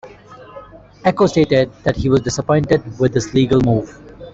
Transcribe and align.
Ecko 1.05 1.27
stated 1.27 1.69
that 1.83 1.95
he 1.95 2.09
was 2.09 2.21
disappointed 2.21 2.81
with 2.97 3.13
this 3.13 3.35
legal 3.35 3.61
move. 3.61 3.95